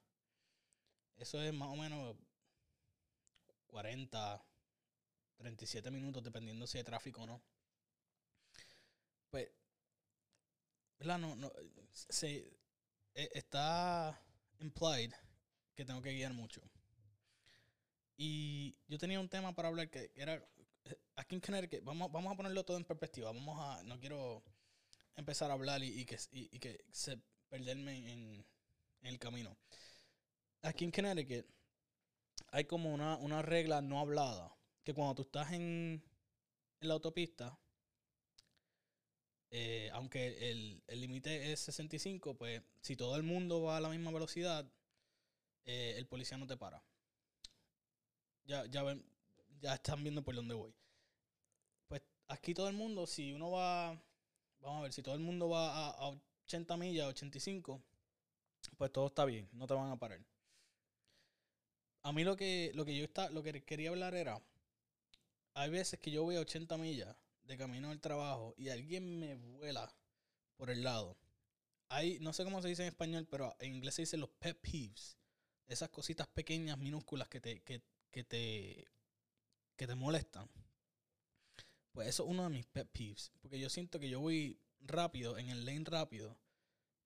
[1.16, 2.16] Eso es más o menos
[3.66, 4.44] 40,
[5.37, 7.42] 37 minutos, dependiendo si hay tráfico o no.
[9.31, 9.50] Pues,
[10.98, 11.18] ¿verdad?
[11.18, 11.53] No, no,
[11.92, 12.57] se,
[13.14, 14.20] está
[14.61, 15.12] implied
[15.74, 16.62] que tengo que guiar mucho.
[18.16, 20.44] Y yo tenía un tema para hablar que era
[21.16, 23.33] aquí en Connecticut, vamos, vamos a ponerlo todo en perspectiva.
[23.33, 24.42] Vamos a, no quiero
[25.16, 26.85] empezar a hablar y, que, y, que
[27.48, 28.09] perderme en,
[29.00, 29.57] en, el camino.
[30.62, 31.46] Aquí en Connecticut
[32.48, 36.03] hay como una, una regla no hablada, que cuando tú estás en,
[36.81, 37.59] en la autopista,
[39.56, 44.10] eh, aunque el límite es 65, pues si todo el mundo va a la misma
[44.10, 44.66] velocidad,
[45.64, 46.82] eh, el policía no te para.
[48.46, 49.06] Ya, ya ven,
[49.60, 50.74] ya están viendo por dónde voy.
[51.86, 53.96] Pues aquí todo el mundo, si uno va
[54.58, 57.80] vamos a ver, si todo el mundo va a, 80 millas, 85,
[58.76, 60.20] pues todo está bien, no te van a parar.
[62.02, 64.42] A mí lo que, lo que yo está, lo que quería hablar era,
[65.54, 69.35] hay veces que yo voy a 80 millas de camino al trabajo y alguien me
[69.35, 69.94] vuela
[70.57, 71.16] por el lado.
[71.88, 74.59] Hay, no sé cómo se dice en español, pero en inglés se dice los pet
[74.61, 75.18] peeves.
[75.66, 78.87] Esas cositas pequeñas, minúsculas que te, que, que te,
[79.76, 80.48] que te molestan.
[81.92, 83.33] Pues eso es uno de mis pet peeves.
[83.40, 86.37] Porque yo siento que yo voy rápido, en el lane rápido,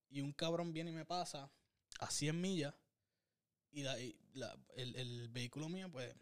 [0.08, 1.50] y un cabrón viene y me pasa
[2.00, 2.74] a 100 millas,
[3.70, 3.84] y,
[4.76, 6.14] el, vehículo mío, pues,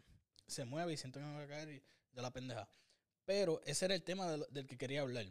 [0.47, 2.69] se mueve y siento que me va a caer y de la pendeja.
[3.27, 5.25] Pero ese era el tema del, que quería hablar.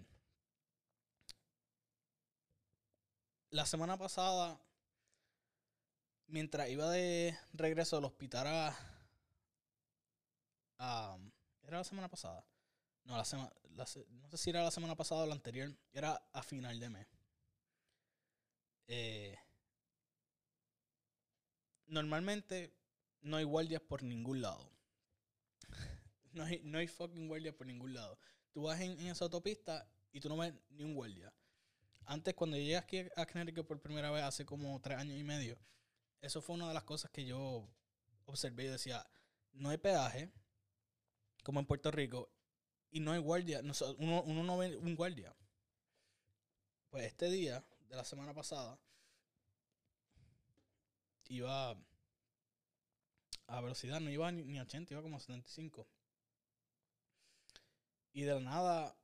[3.48, 4.61] La semana pasada,
[6.26, 8.76] mientras iba de regreso al hospital a,
[10.78, 11.18] a
[11.62, 12.44] ¿Era la semana pasada?
[13.04, 13.50] No, la semana.
[13.70, 15.74] no sé si era la semana pasada o la anterior.
[15.94, 17.06] Era a final de mes.
[18.88, 19.38] Eh,
[21.87, 22.74] normalmente
[23.22, 24.75] no hay guardias por ningún lado.
[26.37, 28.18] No, hay, no hay fucking guardias por ningún lado.
[28.53, 31.33] Tú vas en, esa autopista y tú no ves ni un guardia.
[32.05, 35.59] Antes, cuando llegué aquí a Connecticut por primera vez, hace como tres años y medio,
[36.20, 37.68] eso fue una de las cosas que yo
[38.27, 39.05] observé y decía,
[39.53, 40.31] no hay peaje,
[41.42, 42.31] como en Puerto Rico,
[42.90, 43.61] y no hay guardia.
[43.99, 45.35] uno, uno no ve un guardia.
[46.90, 48.79] Pues este día de la semana pasada
[51.29, 51.77] iba
[53.49, 55.87] a velocidad, no iba ni, a 80, iba como a 75.
[58.16, 58.96] Y de la nada,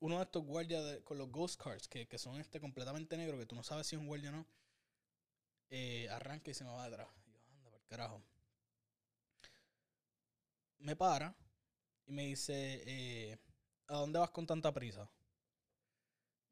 [0.00, 3.54] uno de estos guardias con los ghost cars, que, son este completamente negro, que tú
[3.54, 4.46] no sabes si es un guardia o no,
[5.70, 7.08] eh, arranca y se me va detrás.
[7.26, 8.22] Y yo, anda, por carajo.
[10.80, 11.34] Me para
[12.04, 13.38] y me dice, eh,
[13.86, 15.10] ¿a dónde vas con tanta prisa?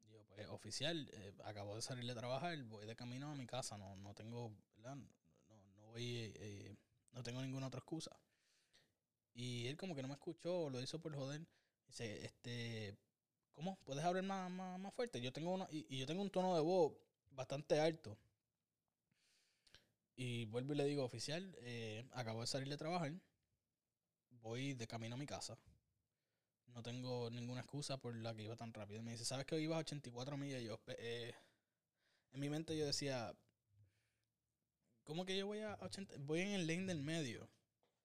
[0.09, 3.77] yo, pues oficial, eh, acabo de salir de trabajar, voy de camino a mi casa,
[3.77, 6.75] no, no tengo, No, no voy, eh,
[7.11, 8.19] no tengo ninguna otra excusa.
[9.35, 11.45] Y él como que no me escuchó, lo hizo por joder.
[11.91, 12.97] Dice, este,
[13.53, 13.77] ¿cómo?
[13.83, 15.21] ¿Puedes hablar más, más, fuerte?
[15.21, 16.93] Yo tengo una, y, yo tengo un tono de voz
[17.31, 18.17] bastante alto.
[20.15, 21.55] Y vuelvo y le digo, oficial,
[22.13, 23.13] acabo de salir de trabajar
[24.41, 25.57] voy de camino a mi casa.
[26.67, 29.01] No tengo ninguna excusa por la que iba tan rápido.
[29.01, 30.61] Me dice, ¿sabes que hoy ibas a 84 millas?
[30.61, 31.33] Y yo, eh,
[32.31, 33.35] en mi mente yo decía,
[35.03, 36.15] ¿cómo que yo voy a 80?
[36.19, 37.49] Voy en el lane del medio.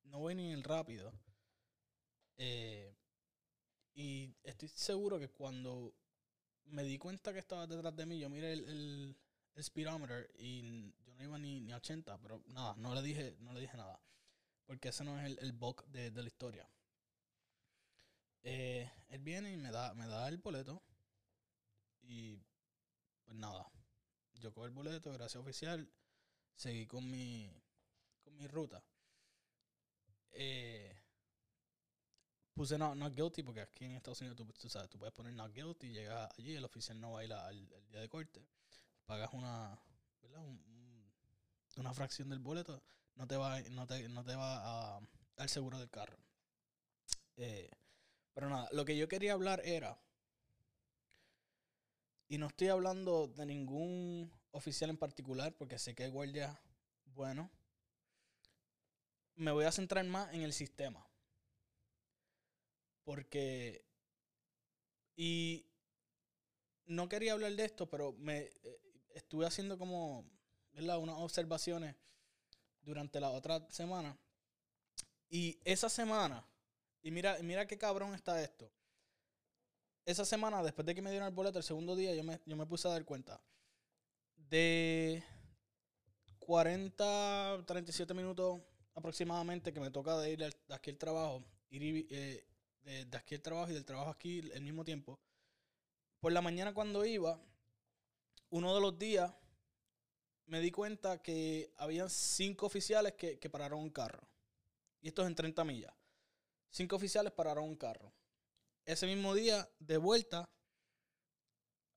[0.05, 1.13] No voy ni en el rápido.
[2.39, 2.96] Eh,
[3.97, 5.95] y estoy seguro que cuando
[6.67, 9.17] me di cuenta que estaba detrás de mí, yo miré el,
[9.55, 13.39] el, speedometer y yo no iba ni, ni a 80, pero nada, no le dije,
[13.41, 13.99] no le dije nada.
[14.67, 16.69] Porque ese no es el, el bulk de, la historia.
[18.43, 20.83] Eh, él viene y me da, me da el boleto.
[22.03, 22.37] Y
[23.25, 23.67] pues nada.
[24.35, 25.91] Yo cojo el boleto, gracias oficial.
[26.55, 27.51] seguí con mi,
[28.23, 28.85] con mi ruta.
[30.33, 30.95] Eh,
[32.57, 35.33] puse not, not guilty porque aquí en Estados Unidos tú, tú sabes, tú puedes poner
[35.35, 37.43] not guilty, llegas allí, el oficial no va a ir al,
[37.75, 38.45] al día de corte,
[39.05, 39.79] pagas una,
[40.23, 40.41] ¿verdad?
[40.41, 41.13] Un- un-
[41.77, 42.83] una fracción del boleto,
[43.17, 44.97] no te va, no te, no te va
[45.37, 46.17] al seguro del carro.
[47.37, 47.71] Eh,
[48.33, 49.99] pero nada, lo que yo quería hablar era,
[52.29, 56.59] y no estoy hablando de ningún oficial en particular, porque sé que hay guardias
[57.15, 57.51] buenos,
[59.37, 61.07] me voy a centrar más en el sistema.
[63.07, 63.87] Porque.
[65.15, 65.65] Y.
[66.87, 68.81] No quería hablar de esto, pero me eh,
[69.15, 70.29] estuve haciendo como.
[70.73, 70.99] ¿verdad?
[70.99, 71.95] Unas observaciones
[72.83, 74.19] durante la otra semana.
[75.29, 76.45] Y esa semana.
[77.01, 78.71] Y mira, mira qué cabrón está esto.
[80.05, 82.57] Esa semana, después de que me dieron el boleto, el segundo día, yo me, yo
[82.57, 83.41] me puse a dar cuenta.
[84.37, 85.23] De
[86.41, 88.61] 40, 37 minutos
[88.95, 92.47] aproximadamente que me toca de ir aquí al trabajo, ir y eh,
[92.87, 95.19] de, aquí al trabajo y del trabajo aquí el mismo tiempo.
[96.21, 97.39] Por la mañana cuando iba,
[98.51, 99.33] uno de los días
[100.47, 104.27] me di cuenta que habían cinco oficiales que, que pararon un carro.
[105.03, 105.93] Y esto es en 30 millas.
[106.71, 108.13] Cinco oficiales pararon un carro.
[108.85, 110.49] Ese mismo día, de vuelta,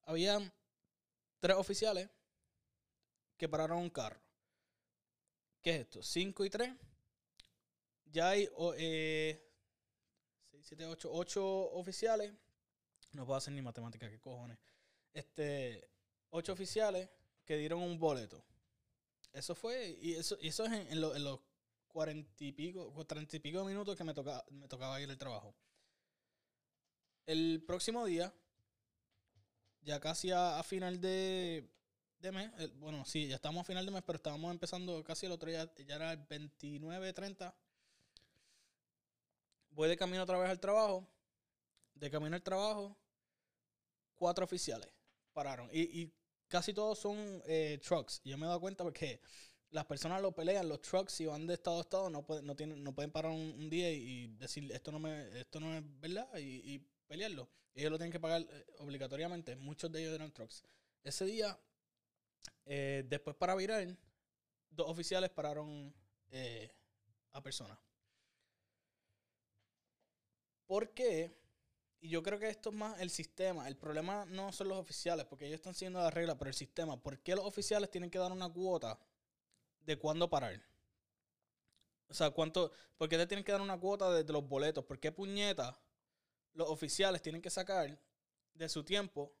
[0.02, 0.52] habían
[1.38, 2.10] tres oficiales
[3.36, 4.20] que pararon un carro.
[5.62, 6.02] ¿Qué es esto?
[6.02, 6.74] 5 y 3.
[8.06, 9.38] Ya hay 6,
[10.62, 12.32] 7, 8, 8 oficiales.
[13.12, 14.58] No puedo hacer ni matemática, qué cojones.
[15.12, 15.88] Este,
[16.30, 17.08] 8 oficiales
[17.44, 18.44] que dieron un boleto.
[19.32, 21.40] Eso fue, y eso, y eso es en, en lo- en los
[21.88, 25.54] 40 y pico, 30 y pico minutos que me, toca, me tocaba ir al trabajo.
[27.26, 28.32] El próximo día,
[29.82, 31.68] ya casi a, final de,
[32.18, 35.32] de mes, bueno, sí, ya estamos a final de mes, pero estábamos empezando casi el
[35.32, 37.54] otro día, ya era el 29, 30.
[39.70, 41.06] Voy de camino otra vez al trabajo.
[41.94, 42.96] De camino al trabajo,
[44.14, 44.90] cuatro oficiales
[45.32, 45.68] pararon.
[45.72, 46.12] Y, y
[46.48, 48.20] casi todos son eh, trucks.
[48.24, 49.20] Yo me he dado cuenta porque
[49.70, 52.56] las personas lo pelean, los trucks, si van de estado a estado, no pueden, no
[52.56, 56.28] tienen, no pueden parar un, día y, decir esto no me, esto no es verdad
[56.36, 57.48] y, y pelearlo.
[57.74, 59.56] Ellos lo tienen que pagar eh, obligatoriamente.
[59.56, 60.64] Muchos de ellos eran trucks.
[61.04, 61.58] Ese día,
[62.66, 63.86] eh, después para virar,
[64.70, 65.94] dos oficiales pararon
[67.32, 67.76] a personas.
[70.70, 71.36] ¿Por qué?
[72.00, 73.66] Y yo creo que esto es más el sistema.
[73.66, 76.96] El problema no son los oficiales, porque ellos están siguiendo las reglas, pero el sistema.
[76.96, 78.96] ¿Por qué los oficiales tienen que dar una cuota
[79.80, 80.62] de cuándo parar?
[82.06, 82.70] O sea, ¿cuánto?
[82.96, 84.84] ¿Por qué te tienen que dar una cuota de, de los boletos?
[84.84, 85.76] ¿Por qué puñeta
[86.54, 87.98] los oficiales tienen que sacar
[88.54, 89.32] de su tiempo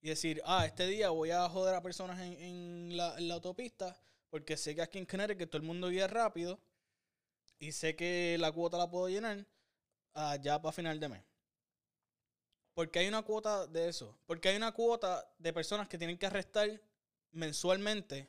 [0.00, 3.34] y decir, ah, este día voy a joder a personas en, en la, en la
[3.34, 4.00] autopista
[4.30, 6.58] porque sé que aquí en Connecticut todo el mundo guía rápido
[7.58, 9.46] y sé que la cuota la puedo llenar
[10.14, 11.22] ah, ya para final de mes?
[12.74, 14.18] Porque hay una cuota de eso.
[14.26, 16.80] Porque hay una cuota de personas que tienen que arrestar
[17.32, 18.28] mensualmente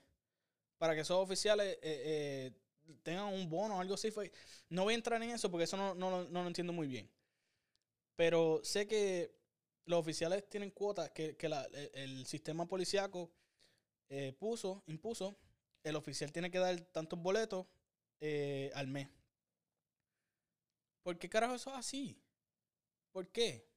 [0.78, 2.54] para que esos oficiales eh, eh,
[3.04, 4.10] tengan un bono o algo así.
[4.70, 7.10] No voy a entrar en eso porque eso no, no, no lo entiendo muy bien.
[8.16, 9.34] Pero sé que
[9.86, 13.32] los oficiales tienen cuotas que, que la- el, el sistema policiaco
[14.10, 15.38] eh, puso, impuso.
[15.84, 17.68] El oficial tiene que dar tantos boletos
[18.76, 19.08] al mes.
[21.06, 22.20] ¿Por qué carajo eso es así?
[23.12, 23.70] ¿Por qué?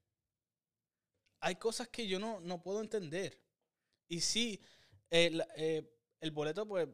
[1.41, 3.38] Hay cosas que yo no, no puedo entender.
[4.09, 4.59] Y sí,
[5.11, 5.87] el, eh,
[6.33, 6.88] boleto, pues,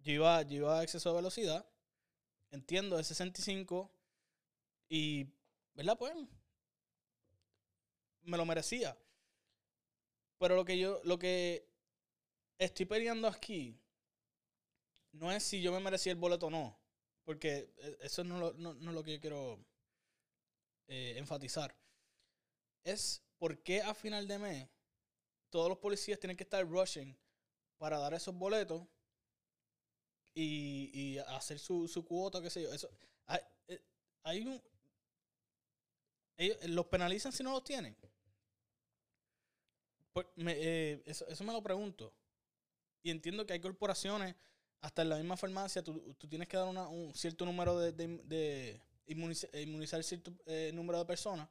[0.00, 1.66] yo iba, yo iba a exceso de velocidad.
[2.50, 3.90] Entiendo, es 65.
[4.90, 5.32] Y,
[5.72, 5.96] ¿verdad?
[5.96, 6.12] Pues,
[8.24, 8.94] me lo merecía.
[10.36, 11.66] Pero lo que yo, lo que
[12.58, 13.80] estoy peleando aquí
[15.12, 16.83] no es si yo me merecía el boleto o no.
[17.24, 19.58] Porque eh, eso no, lo- no, no es lo que yo quiero
[20.88, 21.74] eh, enfatizar.
[22.84, 24.68] Es por qué a final de mes
[25.50, 27.16] todos los policías tienen que estar rushing
[27.78, 28.82] para dar esos boletos
[30.34, 32.72] y, y hacer su, su cuota, qué sé yo.
[32.72, 32.88] Eso,
[33.26, 33.80] hay, eh,
[34.22, 34.60] hay un...
[36.36, 37.96] Ellos, ¿Los penalizan si no los tienen?
[40.12, 42.14] Pues, eh, eso, eso me lo pregunto.
[43.02, 44.36] Y entiendo que hay corporaciones,
[44.80, 47.92] hasta en la misma farmacia, tú, tú tienes que dar una- un cierto número de,
[47.92, 51.48] de, de inmuniza- inmunizar cierto eh, número de personas,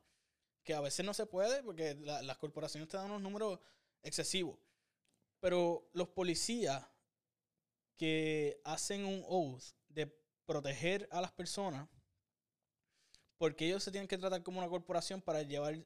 [0.63, 3.59] que a veces no se puede porque la- las corporaciones te dan unos números
[4.03, 4.57] excesivos.
[5.41, 6.85] Pero los policías
[7.97, 10.07] que hacen un oath de
[10.45, 11.87] proteger a las personas,
[13.37, 15.77] porque ellos se tienen que tratar como una corporación para llevar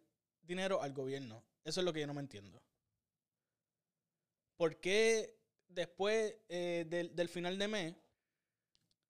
[0.43, 1.43] dinero al gobierno.
[1.63, 2.61] Eso es lo que yo no me entiendo.
[4.57, 5.36] ¿Por qué
[5.69, 7.95] después eh, del, del final de mes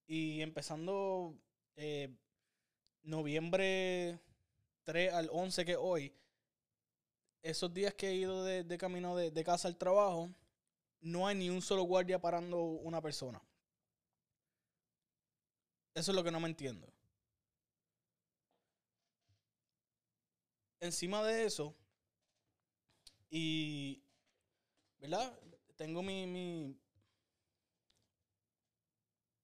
[0.08, 1.38] y empezando
[1.76, 2.10] eh,
[3.04, 4.20] noviembre
[4.84, 6.14] 3 al 11 que hoy,
[7.42, 10.30] esos días que he ido de, de camino de, de casa al trabajo,
[11.02, 13.42] no hay ni un solo guardia parando una persona.
[15.94, 16.88] Eso es lo que no me entiendo.
[20.80, 21.76] Encima de eso,
[23.30, 24.02] y,
[25.00, 25.38] ¿verdad?
[25.78, 26.76] Tengo mi, mi,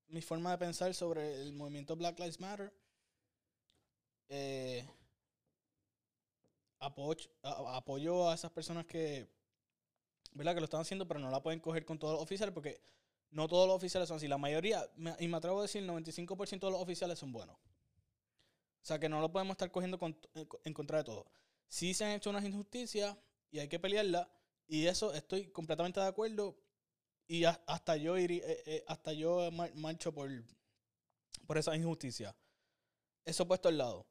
[0.08, 2.72] mi forma de pensar sobre el movimiento Black Lives Matter.
[4.30, 4.84] Eh,
[6.80, 9.28] apoyo, a- apoyo a esas personas que,
[10.34, 10.54] ¿verdad?
[10.54, 12.82] Que lo están haciendo, pero no la pueden coger con todos los oficiales porque
[13.32, 14.28] no todos los oficiales son así.
[14.28, 14.88] La mayoría,
[15.20, 17.56] y me atrevo a decir, el 95% de los oficiales son buenos.
[17.56, 20.18] O sea que no lo podemos estar cogiendo con-
[20.64, 21.26] en contra de todo.
[21.68, 23.16] Sí se han hecho unas injusticias
[23.52, 24.30] y hay que pelearla.
[24.68, 26.58] Y eso estoy completamente de acuerdo.
[27.28, 30.30] Y ha- hasta yo irí- eh, eh, hasta yo mar- marcho por,
[31.48, 32.36] por esa injusticia.
[33.26, 34.08] Eso puesto al lado.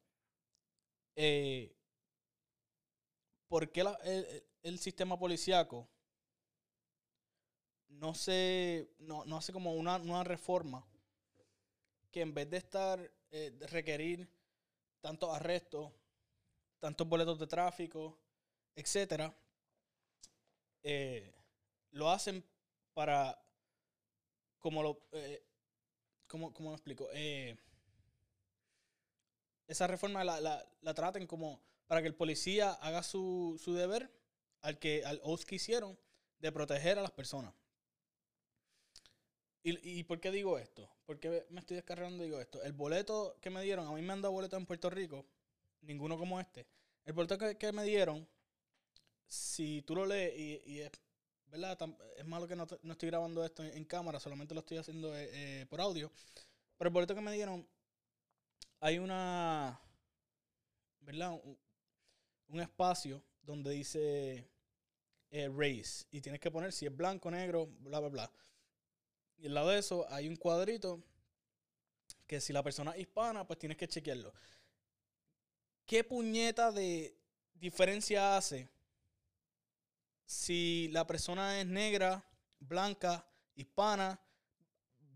[1.17, 1.73] Eh,
[3.49, 5.89] ¿Por qué el- el sistema policíaco
[8.01, 10.85] no se no, no hace como una, una reforma
[12.11, 12.99] que en vez de estar
[13.31, 14.29] eh, de requerir
[15.01, 15.93] tantos arrestos,
[16.81, 18.19] tantos boletos de tráfico,
[18.77, 19.35] etcétera,
[20.83, 21.33] eh,
[21.91, 22.45] lo hacen
[22.95, 23.39] para
[24.59, 25.43] como lo eh,
[26.27, 27.09] ¿cómo, lo explico?
[27.13, 27.57] Eh,
[29.67, 34.11] esa reforma la, la, traten como para que el policía haga su, su deber
[34.63, 35.99] al que al oath que hicieron
[36.39, 37.55] de proteger a las personas.
[39.63, 40.89] ¿Y, ¿Y por qué digo esto?
[41.07, 42.63] ¿Por qué me estoy descargando digo esto?
[42.63, 45.25] El boleto que me dieron, a mí me han dado boletos en Puerto Rico,
[45.83, 46.67] ninguno como este.
[47.05, 48.27] El boleto que, que me dieron,
[49.33, 50.93] si tú lo lees y, y es,
[51.47, 51.79] ¿verdad?
[52.19, 55.31] Es malo que no, no estoy grabando esto en, cámara, solamente lo estoy haciendo eh,
[55.33, 56.13] eh, por audio.
[56.77, 57.67] Pero el boleto que me dieron,
[58.81, 59.81] hay una,
[61.01, 61.33] ¿verdad?
[61.33, 61.59] Un,
[62.49, 64.47] un espacio donde dice
[65.31, 68.33] eh, race y tienes que poner si es blanco, negro, bla, bla, bla.
[69.39, 71.03] Y al lado de eso hay un cuadrito
[72.27, 74.35] que si la persona es hispana, pues tienes que chequearlo.
[75.87, 77.17] ¿Qué puñeta de
[77.55, 78.69] diferencia hace
[80.25, 82.25] si la persona es negra,
[82.59, 84.21] blanca, hispana,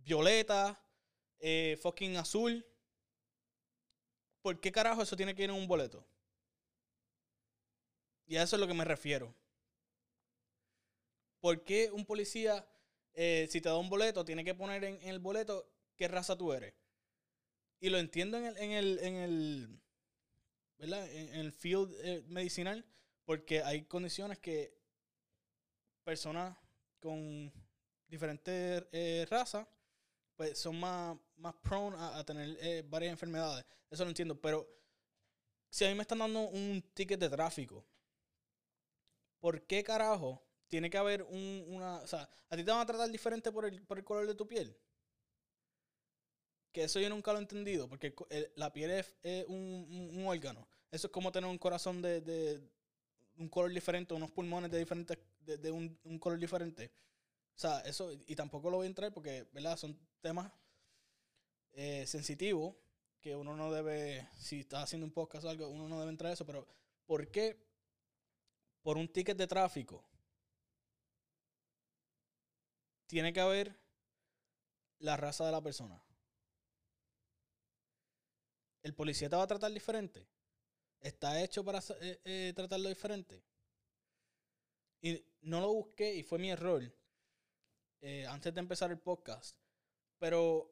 [0.05, 0.81] violeta,
[1.39, 2.65] eh, fucking azul?
[4.43, 6.07] ¿Por qué carajo eso tiene que ir en un boleto?
[8.27, 9.35] Y a eso es lo que me refiero.
[11.41, 12.67] ¿Por qué un policía,
[13.15, 16.53] eh, si te da un boleto, tiene que poner en, el boleto qué raza tú
[16.53, 16.75] eres?
[17.79, 19.81] Y lo entiendo en el, en el, en el,
[20.79, 21.11] ¿verdad?
[21.11, 22.85] En, en el field eh, medicinal,
[23.25, 24.77] porque hay condiciones que
[26.07, 26.57] personas
[27.01, 27.53] con
[28.09, 29.67] diferentes eh, razas,
[30.37, 33.65] pues son más, más prone a, tener eh, varias enfermedades.
[33.91, 34.67] Eso lo entiendo, pero
[35.71, 37.85] si a mí me están dando un ticket de tráfico,
[39.41, 41.99] ¿por qué carajo tiene que haber un, una...
[42.01, 44.35] O sea, a ti te van a tratar diferente por el, por el color de
[44.35, 44.77] tu piel?
[46.73, 48.15] Que eso yo nunca lo he entendido, porque
[48.57, 49.57] la piel es, es un,
[49.91, 50.69] un- un órgano.
[50.91, 52.61] Eso es como tener un corazón de, de
[53.39, 56.93] un color diferente, unos pulmones de diferentes, de, un, un color diferente.
[57.55, 59.77] O sea, eso, y tampoco lo voy a entrar porque, ¿verdad?
[59.77, 60.53] Son temas
[61.73, 62.75] eh, sensitivos
[63.21, 66.31] que uno no debe, si está haciendo un podcast o algo, uno no debe entrar
[66.31, 66.67] a eso, pero
[67.07, 67.57] ¿por qué
[68.83, 70.05] por un ticket de tráfico
[73.07, 73.75] tiene que haber
[74.99, 76.01] la raza de la persona?
[78.83, 80.29] ¿El policía te va a tratar diferente?
[81.01, 83.43] ¿Está hecho para eh, eh, tratarlo diferente?
[85.07, 86.83] Y no lo busqué y fue mi error
[88.01, 89.57] eh, antes de empezar el podcast.
[90.19, 90.69] Pero,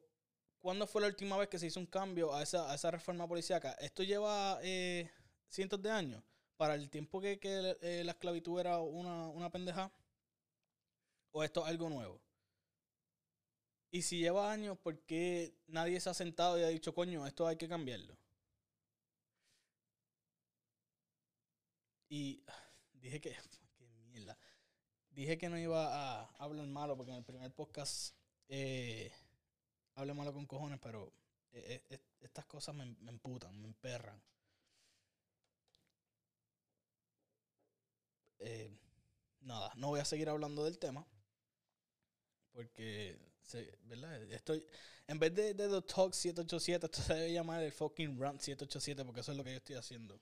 [0.59, 3.25] ¿cuándo fue la última vez que se hizo un cambio a esa, a esa reforma
[3.29, 3.71] policíaca?
[3.79, 5.09] Esto lleva eh,
[5.47, 6.21] cientos de años.
[6.57, 9.89] Para el tiempo que, que, eh, la esclavitud era una, una pendeja.
[11.31, 12.21] ¿O esto es algo nuevo?
[13.91, 17.47] Y si lleva años, ¿por qué nadie se ha sentado y ha dicho, coño, esto
[17.47, 18.17] hay que cambiarlo?
[22.09, 23.37] Y ah, dije que.
[25.15, 28.13] Dije que no iba a hablar malo porque en el primer podcast
[28.49, 29.11] eh,
[29.95, 31.11] hablé malo con cojones, pero
[31.53, 34.21] eh, eh, eh, estas cosas me, me emputan, me emperran.
[39.41, 41.05] Nada, no voy a seguir hablando del tema.
[42.51, 43.17] Porque,
[43.83, 44.21] ¿verdad?
[44.31, 44.65] Estoy,
[45.07, 49.03] en vez de, de The Talk 787, esto se debe llamar el fucking Rant 787
[49.05, 50.19] porque eso es lo que yo estoy haciendo.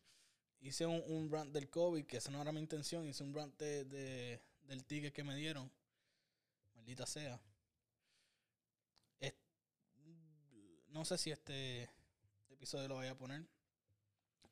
[0.61, 3.57] Hice un, un rant del COVID, que esa no era mi intención, hice un rant
[3.59, 5.71] de- del ticket que me dieron.
[6.75, 7.41] maldita sea.
[10.93, 11.89] no sé si este
[12.49, 13.45] episodio lo voy a poner.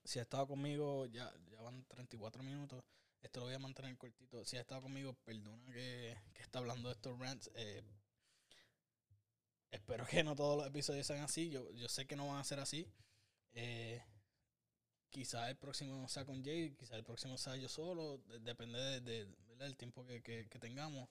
[0.03, 2.83] Si ha estado conmigo, ya, ya van 34 minutos.
[3.21, 4.43] Esto lo voy a mantener cortito.
[4.43, 7.51] Si ha estado conmigo, perdona que, que está hablando de estos rants.
[7.53, 7.83] Eh,
[9.69, 11.49] espero que no todos los episodios sean así.
[11.51, 12.91] Yo, yo sé que no van a ser así.
[13.53, 14.01] Eh,
[15.11, 18.17] quizá el próximo sea con Jay, quizá el próximo sea yo solo.
[18.39, 19.27] Depende de,
[19.63, 21.09] del tiempo que, que, tengamos.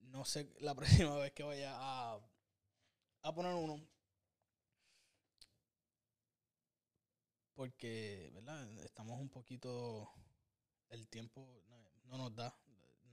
[0.00, 2.20] No sé la próxima vez que vaya a,
[3.22, 3.80] a poner uno.
[7.54, 8.70] Porque, ¿verdad?
[8.84, 10.10] Estamos un poquito
[10.90, 11.62] el tiempo
[12.04, 12.54] no, nos da.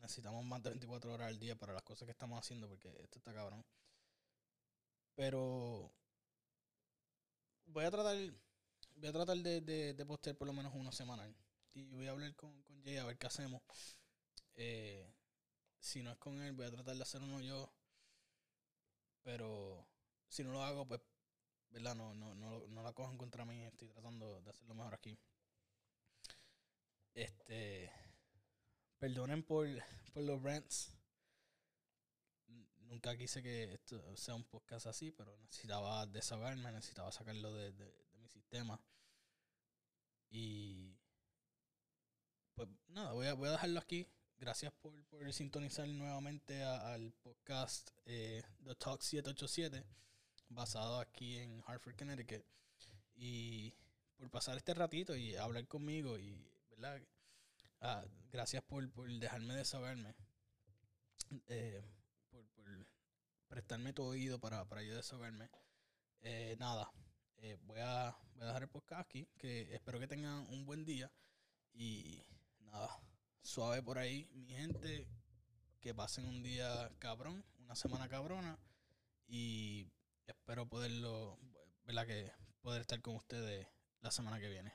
[0.02, 3.20] Necesitamos más de 24 horas al día para las cosas que estamos haciendo porque esto
[3.20, 3.64] está cabrón.
[5.16, 5.92] Pero
[7.68, 8.18] voy a tratar
[8.96, 9.62] voy a tratar de,
[9.94, 11.34] de, postear por lo menos una semanal.
[11.74, 13.62] Y voy a hablar con, con Jay a ver qué hacemos.
[14.56, 15.14] Eh,
[15.80, 17.72] si no es con él, voy a tratar de hacer uno yo.
[19.24, 19.88] Pero
[20.28, 21.02] si no lo hago, pues,
[21.70, 21.96] ¿verdad?
[21.96, 23.64] No, no, no, no la cojan contra mí.
[23.66, 25.18] Estoy tratando de hacerlo mejor aquí.
[27.14, 27.92] Este.
[28.98, 29.68] Perdonen por,
[30.14, 30.94] por los rants.
[32.88, 37.72] Nunca quise que esto sea un podcast así, pero necesitaba desahogarme, necesitaba sacarlo de,
[38.20, 38.80] mi sistema.
[40.30, 40.96] Y.
[42.56, 44.08] Pues nada, voy a, voy a dejarlo aquí.
[44.44, 49.86] Gracias por, sintonizar nuevamente al podcast eh, The Talk 787,
[50.50, 52.44] basado aquí en Hartford, Connecticut.
[53.16, 53.74] Y
[54.18, 57.02] por pasar este ratito y hablar conmigo y ¿verdad?
[57.80, 60.14] Ah, gracias por, por dejarme desahogarme.
[61.48, 61.82] Eh,
[62.30, 62.66] por, por,
[63.48, 65.50] prestarme tu oído para, para yo desahogarme.
[66.20, 66.92] Eh, nada,
[67.38, 69.26] eh, voy, a, voy a dejar el podcast aquí.
[69.38, 71.10] Que espero que tengan un buen día.
[71.72, 72.22] Y
[72.60, 73.00] nada,
[73.44, 75.08] suave por ahí, mi gente.
[75.80, 78.58] Que pasen un día cabrón, una semana cabrona.
[79.28, 79.92] Y
[80.28, 81.38] espero poderlo,
[81.86, 82.08] ¿verdad?
[82.08, 82.32] Que
[82.62, 83.68] poder estar con ustedes
[84.02, 84.74] la semana que viene.